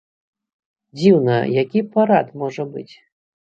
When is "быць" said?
2.75-2.91